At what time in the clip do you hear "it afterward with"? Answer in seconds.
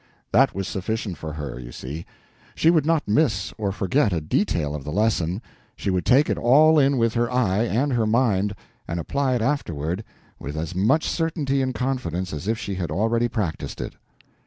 9.35-10.57